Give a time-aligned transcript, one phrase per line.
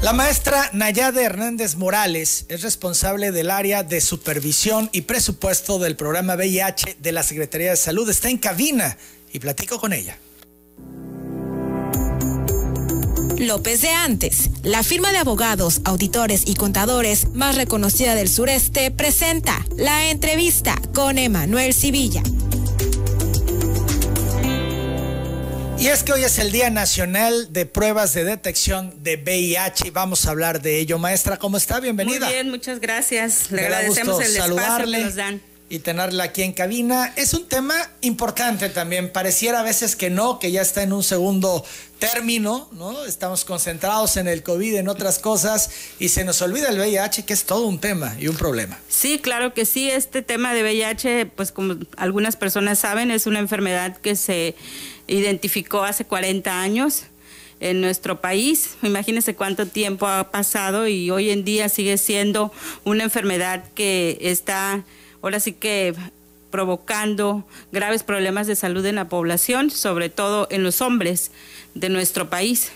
[0.00, 6.36] La maestra Nayade Hernández Morales es responsable del área de supervisión y presupuesto del programa
[6.36, 8.08] VIH de la Secretaría de Salud.
[8.08, 8.96] Está en cabina
[9.32, 10.16] y platico con ella.
[13.38, 19.66] López de Antes, la firma de abogados, auditores y contadores más reconocida del sureste, presenta
[19.76, 22.22] la entrevista con Emanuel Civilla.
[25.78, 29.90] Y es que hoy es el Día Nacional de Pruebas de Detección de VIH y
[29.90, 30.98] vamos a hablar de ello.
[30.98, 31.78] Maestra, ¿cómo está?
[31.78, 32.26] Bienvenida.
[32.26, 33.48] Muy bien, muchas gracias.
[33.52, 35.40] Le agradecemos el espacio que nos dan.
[35.70, 37.12] Y tenerla aquí en cabina.
[37.14, 39.12] Es un tema importante también.
[39.12, 41.64] Pareciera a veces que no, que ya está en un segundo
[42.00, 43.04] término, ¿no?
[43.04, 47.34] Estamos concentrados en el COVID, en otras cosas, y se nos olvida el VIH, que
[47.34, 48.78] es todo un tema y un problema.
[48.88, 49.90] Sí, claro que sí.
[49.90, 54.56] Este tema de VIH, pues como algunas personas saben, es una enfermedad que se
[55.08, 57.04] identificó hace 40 años
[57.60, 58.76] en nuestro país.
[58.82, 62.52] Imagínense cuánto tiempo ha pasado y hoy en día sigue siendo
[62.84, 64.84] una enfermedad que está
[65.22, 65.94] ahora sí que
[66.50, 71.30] provocando graves problemas de salud en la población, sobre todo en los hombres
[71.74, 72.70] de nuestro país.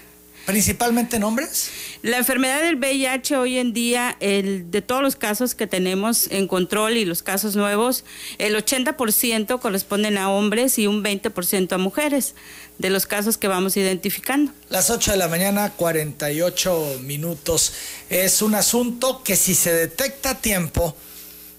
[0.47, 1.71] ¿Principalmente en hombres?
[2.03, 6.49] La enfermedad del VIH hoy en día, el, de todos los casos que tenemos en
[6.49, 8.05] control y los casos nuevos,
[8.39, 12.35] el 80% corresponden a hombres y un 20% a mujeres
[12.79, 14.53] de los casos que vamos identificando.
[14.69, 17.73] Las 8 de la mañana, 48 minutos.
[18.11, 20.97] Es un asunto que si se detecta a tiempo,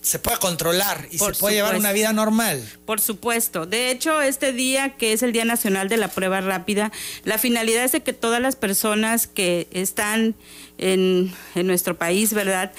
[0.03, 2.63] se puede controlar y se puede llevar una vida normal.
[2.85, 3.65] Por supuesto.
[3.65, 6.91] De hecho, este día, que es el Día Nacional de la Prueba Rápida,
[7.23, 10.35] la finalidad es de que todas las personas que están
[10.77, 12.73] en, en nuestro país, ¿verdad?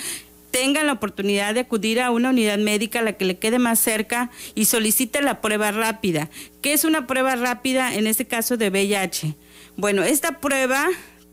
[0.50, 3.80] tengan la oportunidad de acudir a una unidad médica a la que le quede más
[3.80, 6.30] cerca y solicite la prueba rápida.
[6.62, 9.34] ¿Qué es una prueba rápida en este caso de VIH?
[9.77, 10.86] Bueno, esta prueba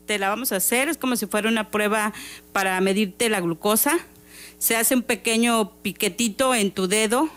[0.06, 2.12] te la vamos a hacer, es como si fuera una prueba
[2.52, 4.00] para medirte la glucosa,
[4.62, 7.28] se hace un pequeño piquetito en tu dedo,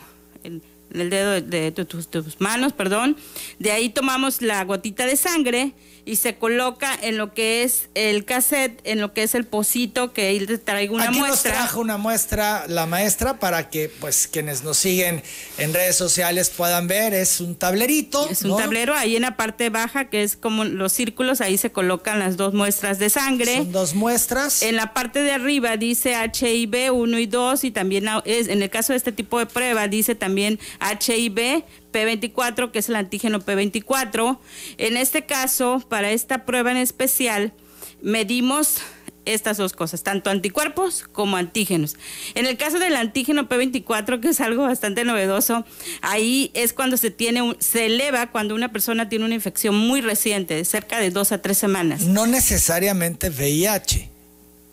[0.43, 0.61] en,
[0.93, 3.17] el dedo de, tus, manos, perdón.
[3.57, 5.73] De ahí tomamos la gotita de sangre
[6.05, 10.13] y se coloca en lo que es el cassette, en lo que es el pocito
[10.13, 11.51] que te traigo una Aquí muestra.
[11.51, 15.23] Nos trajo una muestra la maestra para que pues quienes nos siguen
[15.57, 18.29] en redes sociales puedan ver, es un tablerito.
[18.29, 21.71] Es un tablero ahí en la parte baja que es como los círculos, ahí se
[21.71, 23.57] colocan las dos muestras de sangre.
[23.57, 24.61] Son dos muestras.
[24.61, 28.69] En la parte de arriba dice HIV 1 y 2 y también es, en el
[28.69, 31.63] caso de este tipo de prueba dice también HIV
[31.95, 34.37] P24, que es el antígeno P24.
[34.77, 37.53] En este caso, para esta prueba en especial,
[38.01, 38.81] medimos
[39.25, 41.95] estas dos cosas, tanto anticuerpos como antígenos.
[42.35, 45.65] En el caso del antígeno P24, que es algo bastante novedoso,
[46.01, 50.55] ahí es cuando se tiene se eleva cuando una persona tiene una infección muy reciente,
[50.55, 52.01] de cerca de dos a tres semanas.
[52.01, 54.14] No necesariamente VIH.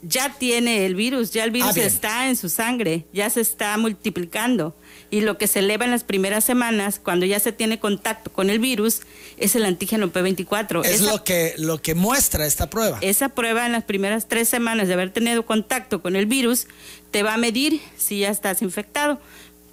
[0.03, 3.77] Ya tiene el virus, ya el virus ah, está en su sangre, ya se está
[3.79, 4.75] multiplicando
[5.11, 8.51] y lo que se eleva en las primeras semanas, cuando ya se tiene contacto con
[8.51, 9.03] el virus,
[9.37, 10.85] es el antígeno P24.
[10.85, 12.99] Es lo, que, lo que muestra esta prueba.
[13.03, 16.67] Esa prueba en las primeras tres semanas de haber tenido contacto con el virus
[17.11, 19.21] te va a medir si ya estás infectado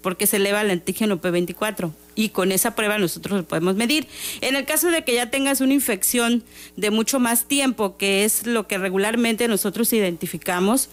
[0.01, 4.07] porque se eleva el antígeno P24 y con esa prueba nosotros lo podemos medir.
[4.41, 6.43] En el caso de que ya tengas una infección
[6.75, 10.89] de mucho más tiempo, que es lo que regularmente nosotros identificamos,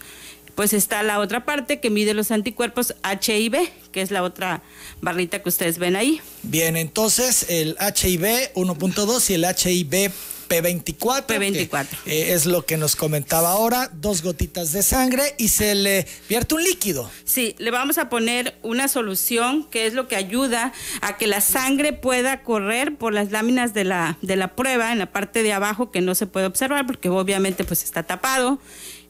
[0.55, 4.63] pues está la otra parte que mide los anticuerpos HIV, que es la otra
[5.01, 6.19] barrita que ustedes ven ahí.
[6.41, 10.11] Bien, entonces el HIV 1.2 y el HIV
[10.47, 11.25] P24.
[11.25, 11.87] P24.
[12.05, 16.55] Eh, es lo que nos comentaba ahora, dos gotitas de sangre y se le vierte
[16.55, 17.09] un líquido.
[17.25, 21.41] Sí, le vamos a poner una solución que es lo que ayuda a que la
[21.41, 25.53] sangre pueda correr por las láminas de la, de la prueba en la parte de
[25.53, 28.59] abajo que no se puede observar porque obviamente pues está tapado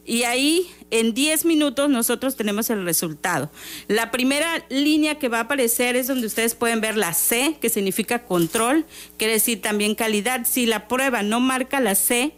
[0.08, 3.50] y ahí en 10 minutos nosotros tenemos el resultado.
[3.88, 7.68] La primera línea que va a aparecer es donde ustedes pueden ver la C, que
[7.68, 8.86] significa control,
[9.18, 10.46] quiere decir también calidad.
[10.46, 12.32] Si la prueba no marca la C,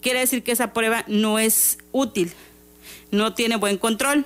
[0.00, 2.32] quiere decir que esa prueba no es útil,
[3.10, 4.24] no tiene buen control.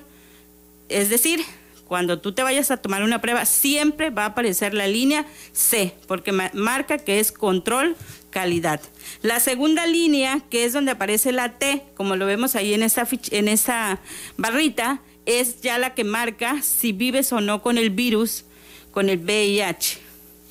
[0.87, 1.41] Es decir,
[1.87, 5.93] cuando tú te vayas a tomar una prueba, siempre va a aparecer la línea C,
[6.07, 7.95] porque marca que es control
[8.29, 8.81] calidad.
[9.21, 13.07] La segunda línea, que es donde aparece la T, como lo vemos ahí en esa,
[13.31, 13.99] en esa
[14.37, 18.45] barrita, es ya la que marca si vives o no con el virus,
[18.91, 20.06] con el VIH.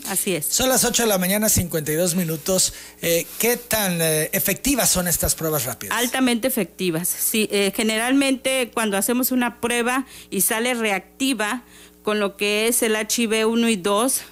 [0.09, 0.47] Así es.
[0.47, 2.73] Son las 8 de la mañana, 52 minutos.
[3.03, 5.97] Eh, ¿Qué tan eh, efectivas son estas pruebas rápidas?
[5.97, 7.09] Altamente efectivas.
[7.09, 11.63] Sí, eh, generalmente cuando hacemos una prueba y sale reactiva
[12.03, 14.23] con lo que es el HIV 1 y 2,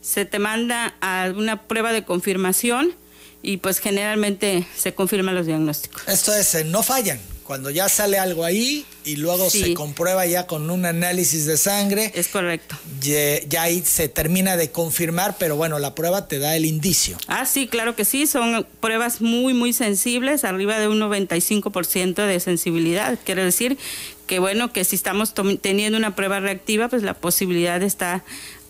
[0.00, 2.94] se te manda a una prueba de confirmación
[3.42, 6.02] y pues generalmente se confirman los diagnósticos.
[6.08, 7.20] Esto es, eh, no fallan.
[7.44, 12.10] Cuando ya sale algo ahí y luego se comprueba ya con un análisis de sangre.
[12.14, 12.76] Es correcto.
[13.00, 17.18] Ya, ahí se termina de confirmar, pero bueno, la prueba te da el indicio.
[17.26, 18.26] Ah, sí, claro que sí.
[18.26, 23.18] Son pruebas muy, muy sensibles, arriba de un 95% de sensibilidad.
[23.24, 23.76] Quiere decir
[24.26, 28.24] que bueno, que si estamos teniendo una prueba reactiva, pues la posibilidad está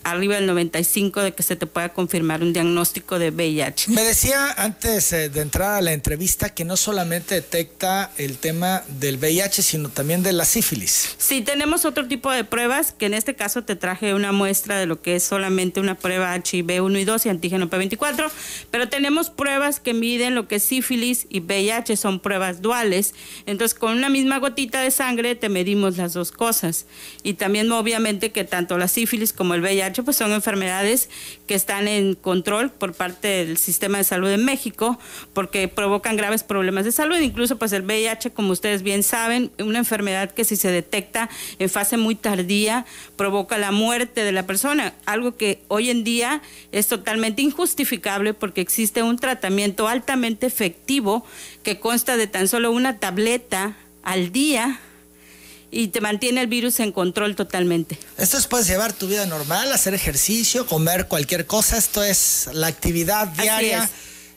[0.05, 3.91] arriba del 95 de que se te pueda confirmar un diagnóstico de VIH.
[3.91, 8.83] Me decía antes eh, de entrar a la entrevista que no solamente detecta el tema
[8.87, 11.15] del VIH, sino también de la sífilis.
[11.17, 14.85] Sí, tenemos otro tipo de pruebas, que en este caso te traje una muestra de
[14.85, 18.29] lo que es solamente una prueba HIV 1 y 2 y antígeno P24,
[18.69, 23.15] pero tenemos pruebas que miden lo que es sífilis y VIH, son pruebas duales.
[23.47, 26.85] Entonces, con una misma gotita de sangre te medimos las dos cosas.
[27.23, 31.09] Y también obviamente que tanto la sífilis como el VIH pues son enfermedades
[31.47, 34.99] que están en control por parte del sistema de salud en México
[35.33, 39.79] porque provocan graves problemas de salud, incluso pues el VIH, como ustedes bien saben, una
[39.79, 44.93] enfermedad que si se detecta en fase muy tardía provoca la muerte de la persona,
[45.05, 51.25] algo que hoy en día es totalmente injustificable porque existe un tratamiento altamente efectivo
[51.63, 54.79] que consta de tan solo una tableta al día
[55.75, 57.97] y te mantiene el virus en control totalmente.
[58.17, 62.67] Esto es puedes llevar tu vida normal, hacer ejercicio, comer cualquier cosa, esto es la
[62.67, 63.89] actividad diaria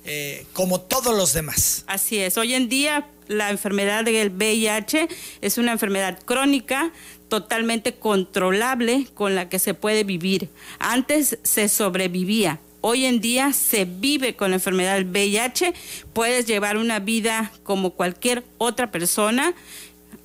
[0.04, 1.84] eh, como todos los demás.
[1.86, 5.08] Así es, hoy en día la enfermedad del VIH
[5.40, 6.90] es una enfermedad crónica
[7.28, 10.48] totalmente controlable con la que se puede vivir.
[10.80, 12.58] Antes se sobrevivía.
[12.80, 15.74] Hoy en día se vive con la enfermedad del VIH,
[16.12, 19.54] puedes llevar una vida como cualquier otra persona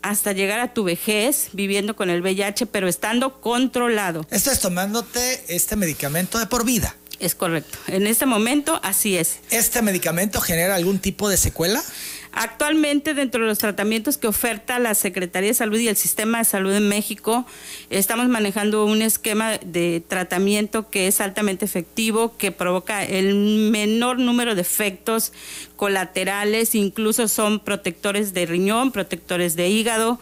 [0.01, 4.25] hasta llegar a tu vejez viviendo con el VIH, pero estando controlado.
[4.29, 6.95] Estás tomándote este medicamento de por vida.
[7.19, 7.77] Es correcto.
[7.87, 9.39] En este momento, así es.
[9.49, 11.81] ¿Este medicamento genera algún tipo de secuela?
[12.35, 16.45] Actualmente, dentro de los tratamientos que oferta la Secretaría de Salud y el Sistema de
[16.45, 17.45] Salud en México,
[17.91, 24.55] estamos manejando un esquema de tratamiento que es altamente efectivo, que provoca el menor número
[24.55, 25.31] de efectos
[25.75, 30.19] colaterales, incluso son protectores de riñón, protectores de hígado.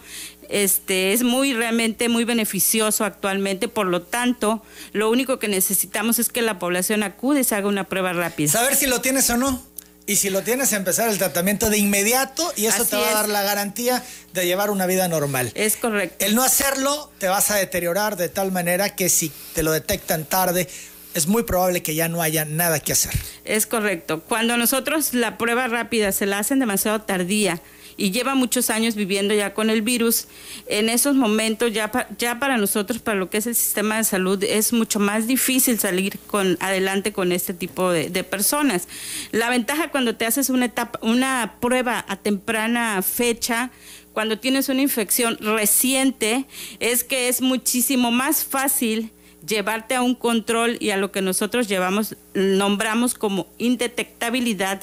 [0.49, 4.61] Este, es muy realmente muy beneficioso actualmente, por lo tanto,
[4.91, 8.51] lo único que necesitamos es que la población acude y se haga una prueba rápida.
[8.51, 9.70] Saber si lo tienes o no.
[10.11, 13.29] Y si lo tienes, empezar el tratamiento de inmediato y eso te va a dar
[13.29, 14.03] la garantía
[14.33, 15.53] de llevar una vida normal.
[15.55, 16.25] Es correcto.
[16.25, 20.25] El no hacerlo te vas a deteriorar de tal manera que si te lo detectan
[20.25, 20.67] tarde,
[21.13, 23.13] es muy probable que ya no haya nada que hacer.
[23.45, 24.19] Es correcto.
[24.19, 27.61] Cuando nosotros la prueba rápida se la hacen demasiado tardía,
[28.01, 30.25] y lleva muchos años viviendo ya con el virus,
[30.65, 31.91] en esos momentos ya,
[32.39, 36.17] para nosotros, para lo que es el sistema de salud, es mucho más difícil salir
[36.25, 38.87] con, adelante con este tipo de, de personas.
[39.31, 43.69] La ventaja cuando te haces una, etapa, una prueba a temprana fecha,
[44.13, 46.47] cuando tienes una infección reciente,
[46.79, 49.11] es que es muchísimo más fácil
[49.47, 54.81] llevarte a un control y a lo que nosotros llevamos, nombramos como indetectabilidad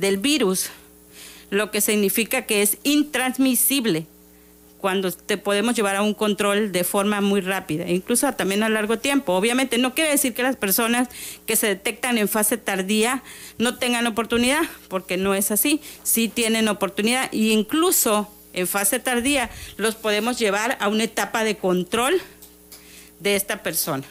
[0.00, 0.70] del virus
[1.52, 4.06] lo que significa que es intransmisible
[4.78, 8.98] cuando te podemos llevar a un control de forma muy rápida, incluso también a largo
[8.98, 9.34] tiempo.
[9.34, 11.08] Obviamente no quiere decir que las personas
[11.44, 13.22] que se detectan en fase tardía
[13.58, 19.50] no tengan oportunidad, porque no es así, sí tienen oportunidad e incluso en fase tardía
[19.76, 22.18] los podemos llevar a una etapa de control
[23.20, 24.04] de esta persona.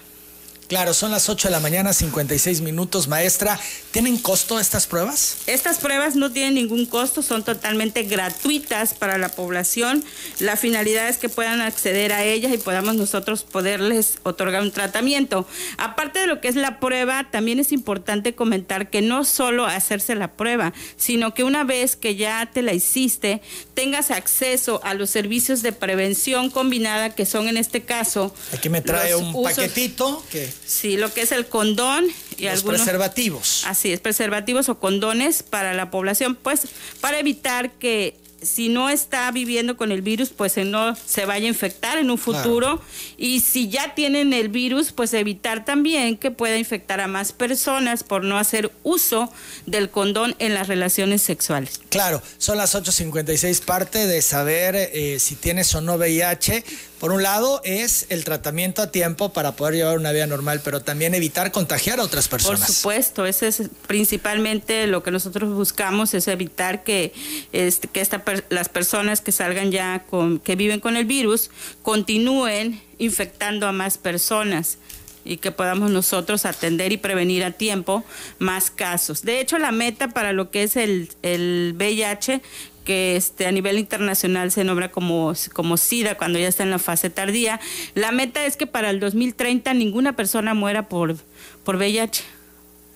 [0.71, 3.59] Claro, son las 8 de la mañana, 56 minutos, maestra.
[3.91, 5.39] ¿Tienen costo estas pruebas?
[5.45, 10.01] Estas pruebas no tienen ningún costo, son totalmente gratuitas para la población.
[10.39, 15.45] La finalidad es que puedan acceder a ellas y podamos nosotros poderles otorgar un tratamiento.
[15.77, 20.15] Aparte de lo que es la prueba, también es importante comentar que no solo hacerse
[20.15, 23.41] la prueba, sino que una vez que ya te la hiciste,
[23.81, 28.31] tengas acceso a los servicios de prevención combinada que son en este caso.
[28.53, 32.05] Aquí me trae un paquetito que Sí, lo que es el condón
[32.37, 33.63] y Los preservativos.
[33.65, 36.67] Así es, preservativos o condones para la población, pues
[36.99, 41.49] para evitar que si no está viviendo con el virus, pues no se vaya a
[41.49, 42.81] infectar en un futuro.
[43.17, 48.03] Y si ya tienen el virus, pues evitar también que pueda infectar a más personas
[48.03, 49.31] por no hacer uso
[49.65, 51.79] del condón en las relaciones sexuales.
[51.89, 56.63] Claro, son las 8.56, parte de saber eh, si tienes o no VIH.
[57.01, 60.81] Por un lado es el tratamiento a tiempo para poder llevar una vida normal, pero
[60.81, 62.59] también evitar contagiar a otras personas.
[62.59, 67.11] Por supuesto, ese es principalmente lo que nosotros buscamos, es evitar que,
[67.53, 71.49] este, que esta, las personas que salgan ya con, que viven con el virus,
[71.81, 74.77] continúen infectando a más personas.
[75.23, 78.03] y que podamos nosotros atender y prevenir a tiempo
[78.39, 79.21] más casos.
[79.21, 82.41] De hecho, la meta para lo que es el, el VIH
[82.83, 86.79] que este, a nivel internacional se nombra como, como SIDA cuando ya está en la
[86.79, 87.59] fase tardía.
[87.93, 91.15] La meta es que para el 2030 ninguna persona muera por,
[91.63, 92.23] por VIH.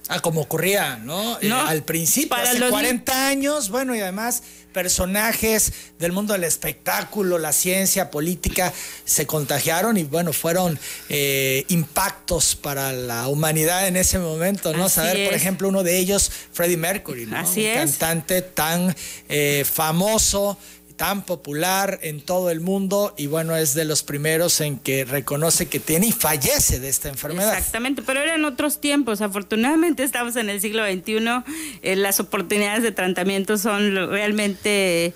[0.07, 1.39] Ah, como ocurría, ¿no?
[1.41, 7.53] Eh, al principio, hace 40 años, bueno, y además personajes del mundo del espectáculo, la
[7.53, 8.74] ciencia, política,
[9.05, 14.89] se contagiaron y bueno, fueron eh, impactos para la humanidad en ese momento, ¿no?
[14.89, 17.38] Saber, por ejemplo, uno de ellos, Freddie Mercury, ¿no?
[17.38, 18.93] Así Un cantante tan
[19.29, 20.57] eh, famoso
[20.95, 25.67] tan popular en todo el mundo y bueno, es de los primeros en que reconoce
[25.67, 27.57] que tiene y fallece de esta enfermedad.
[27.57, 29.21] Exactamente, pero eran otros tiempos.
[29.21, 31.43] Afortunadamente estamos en el siglo XXI,
[31.81, 35.13] eh, las oportunidades de tratamiento son realmente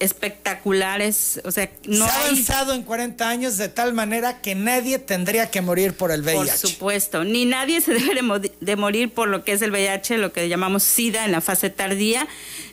[0.00, 4.98] especteculares, o sea, no Se ha avanzado en 40 años de tal manera que nadie
[4.98, 6.38] tendría que morir por el VIH.
[6.38, 8.18] Por supuesto, ni nadie se debe
[8.60, 11.68] de morir por lo que es el VIH, lo que llamamos SIDA en la fase
[11.68, 12.26] tardía,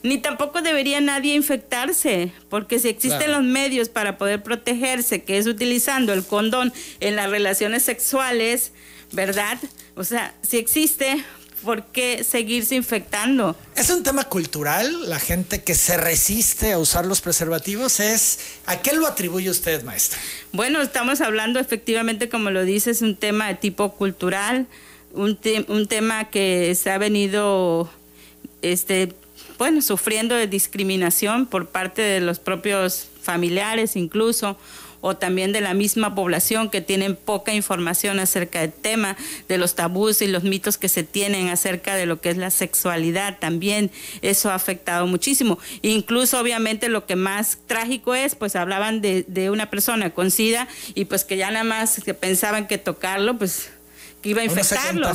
[0.03, 5.47] ni tampoco debería nadie infectarse, porque si existen los medios para poder protegerse, que es
[5.47, 8.71] utilizando el condón en las relaciones sexuales,
[9.11, 9.57] ¿verdad?
[9.95, 11.23] O sea, si existe,
[11.63, 13.55] ¿por qué seguirse infectando?
[13.75, 18.81] Es un tema cultural, la gente que se resiste a usar los preservativos es, ¿a
[18.81, 20.19] qué lo atribuye usted, maestra?
[20.51, 24.67] Bueno, estamos hablando efectivamente, como lo dice, es un tema de tipo cultural,
[25.13, 27.89] un, un tema que se ha venido,
[28.61, 29.13] este,
[29.57, 34.57] bueno, sufriendo de discriminación por parte de los propios familiares incluso
[35.01, 39.15] o también de la misma población que tienen poca información acerca del tema,
[39.47, 42.49] de los tabús y los mitos que se tienen acerca de lo que es la
[42.49, 43.37] sexualidad.
[43.39, 45.59] También eso ha afectado muchísimo.
[45.81, 50.67] Incluso obviamente lo que más trágico es, pues hablaban de, de una persona con SIDA
[50.95, 53.69] y pues que ya nada más que pensaban que tocarlo, pues
[54.27, 55.07] que iba a infectarlo.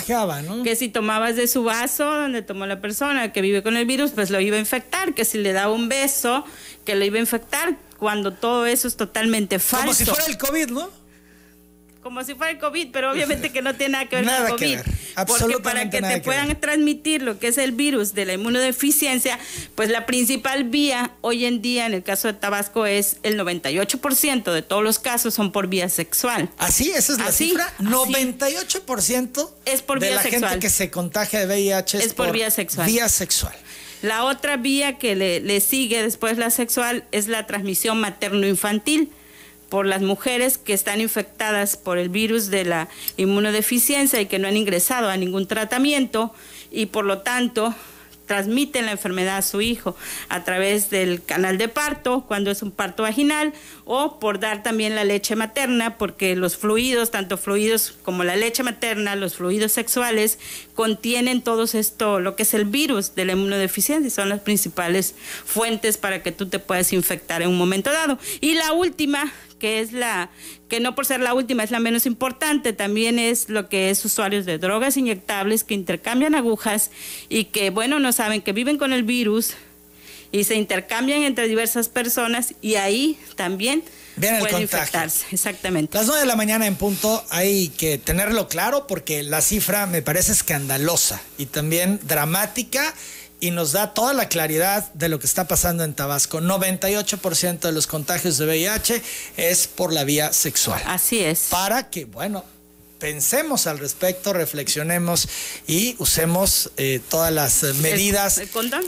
[0.65, 4.13] Que si tomabas de su vaso donde tomó la persona que vive con el virus,
[4.13, 5.13] pues lo iba a infectar.
[5.15, 6.45] Que si le daba un beso,
[6.85, 9.85] que lo iba a infectar cuando todo eso es totalmente falso.
[9.85, 11.02] Como si fuera el COVID, ¿no?
[12.03, 14.51] Como si fuera el COVID, pero obviamente que no tiene nada que ver con el
[14.51, 15.27] COVID.
[15.27, 19.39] porque para que te puedan transmitir lo que es el virus de la inmunodeficiencia,
[19.75, 24.53] pues la principal vía hoy en día en el caso de Tabasco es el 98%
[24.53, 26.51] de todos los casos son por vía sexual.
[26.59, 26.91] ¿Así?
[26.91, 27.73] ¿Esa es la cifra?
[27.79, 32.51] 98% es por de vía la gente que se contagia de VIH es, por, vía
[32.51, 32.87] sexual.
[32.87, 33.55] Vía sexual.
[34.03, 39.11] La otra vía que le, sigue después la sexual es la transmisión materno-infantil
[39.73, 44.47] por las mujeres que están infectadas por el virus de la inmunodeficiencia y que no
[44.47, 46.35] han ingresado a ningún tratamiento
[46.71, 47.75] y por lo tanto
[48.27, 49.97] transmiten la enfermedad a su hijo
[50.29, 53.53] a través del canal de parto, cuando es un parto vaginal,
[53.85, 58.63] o por dar también la leche materna, porque los fluidos, tanto fluidos como la leche
[58.63, 60.39] materna, los fluidos sexuales,
[60.75, 65.15] contienen todo esto, lo que es el virus de la inmunodeficiencia, y son las principales
[65.45, 68.19] fuentes para que tú te puedas infectar en un momento dado.
[68.41, 70.29] Y la última, que es la,
[70.69, 74.05] que no por ser la última es la menos importante, también es lo que es
[74.05, 76.91] usuarios de drogas inyectables que intercambian agujas
[77.29, 79.53] y que, bueno, no saben que viven con el virus
[80.33, 83.85] y se intercambian entre diversas personas y ahí también
[84.17, 85.27] pueden infectarse.
[85.31, 85.97] Exactamente.
[85.97, 90.03] Las 9 de la mañana en punto hay que tenerlo claro porque la cifra me
[90.03, 92.93] parece escandalosa y también dramática
[93.43, 96.41] y nos da toda la claridad de lo que está pasando en Tabasco.
[96.41, 99.03] 98% de los contagios de VIH
[99.37, 100.81] es por la vía sexual.
[100.87, 101.49] Así es.
[101.51, 102.45] Para que, bueno,
[103.01, 105.29] pensemos al respecto, reflexionemos
[105.67, 108.39] y usemos eh, todas las medidas.
[108.39, 108.85] ¿El, condón?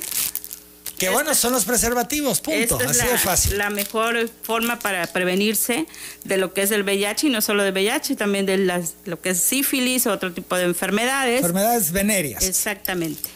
[0.98, 2.78] Que bueno, son los preservativos, punto.
[2.78, 3.58] Así la, de fácil.
[3.58, 5.86] La mejor forma para prevenirse
[6.22, 9.20] de lo que es el VIH y no solo de VIH, también de las, lo
[9.20, 11.38] que es sífilis o otro tipo de enfermedades.
[11.38, 12.44] Enfermedades venéreas.
[12.44, 13.28] Exactamente.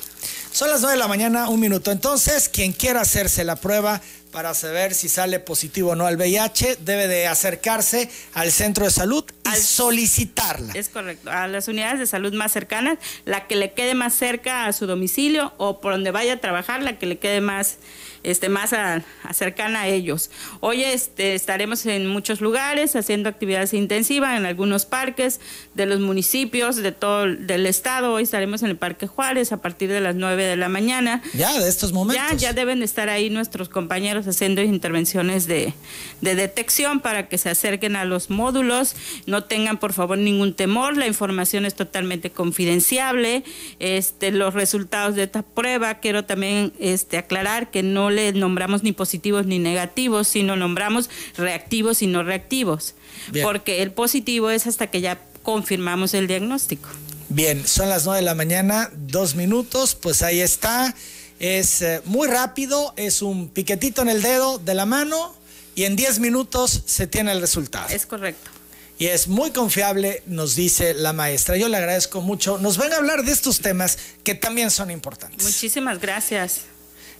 [0.59, 1.93] Son las 9 de la mañana, un minuto.
[1.93, 4.01] Entonces, quien quiera hacerse la prueba
[4.33, 8.91] para saber si sale positivo o no al VIH, debe de acercarse al centro de
[8.91, 9.25] salud
[9.55, 10.73] y solicitarla.
[10.75, 14.67] Es correcto, a las unidades de salud más cercanas, la que le quede más cerca
[14.67, 17.77] a su domicilio o por donde vaya a trabajar, la que le quede más
[18.23, 20.31] este, más a, cercana a ellos.
[20.61, 25.41] Hoy este, estaremos en muchos lugares haciendo actividades intensivas en algunos parques
[25.75, 28.15] de los municipios de todo el estado.
[28.15, 31.23] Hoy estaremos en el Parque Juárez a partir de las 9 de la mañana.
[31.35, 32.27] Ya, de estos momentos.
[32.31, 35.75] Ya, ya deben estar ahí nuestros compañeros haciendo intervenciones de,
[36.21, 38.97] de detección para que se acerquen a los módulos.
[39.27, 40.97] No tengan, por favor, ningún temor.
[40.97, 43.45] La información es totalmente confidenciable.
[43.79, 48.93] Este, los resultados de esta prueba, quiero también este, aclarar que no le nombramos ni
[48.93, 52.95] positivos ni negativos, sino nombramos reactivos y no reactivos.
[53.43, 56.89] Porque el positivo es hasta que ya confirmamos el diagnóstico.
[57.31, 60.95] Bien, son las 9 de la mañana, dos minutos, pues ahí está.
[61.39, 65.35] Es eh, muy rápido, es un piquetito en el dedo de la mano
[65.75, 67.89] y en 10 minutos se tiene el resultado.
[67.91, 68.51] Es correcto.
[68.99, 71.57] Y es muy confiable, nos dice la maestra.
[71.57, 72.59] Yo le agradezco mucho.
[72.59, 75.45] Nos van a hablar de estos temas que también son importantes.
[75.45, 76.63] Muchísimas gracias.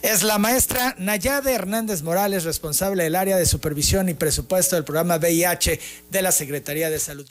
[0.03, 5.17] Es la maestra Nayade Hernández Morales, responsable del área de supervisión y presupuesto del programa
[5.17, 7.27] VIH de la Secretaría de Salud.